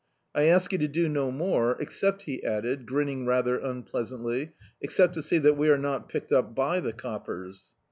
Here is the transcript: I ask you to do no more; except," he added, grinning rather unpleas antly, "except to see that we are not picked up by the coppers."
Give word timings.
I 0.33 0.45
ask 0.45 0.71
you 0.71 0.79
to 0.79 0.87
do 0.87 1.07
no 1.07 1.29
more; 1.29 1.79
except," 1.79 2.23
he 2.23 2.43
added, 2.43 2.87
grinning 2.87 3.27
rather 3.27 3.59
unpleas 3.59 4.09
antly, 4.11 4.49
"except 4.81 5.13
to 5.13 5.21
see 5.21 5.37
that 5.37 5.57
we 5.59 5.69
are 5.69 5.77
not 5.77 6.09
picked 6.09 6.31
up 6.31 6.55
by 6.55 6.79
the 6.79 6.91
coppers." 6.91 7.69